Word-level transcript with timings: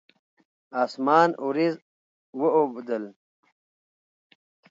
اسمان 0.83 1.29
اوریځ 1.43 1.75
واوبدل 2.39 3.03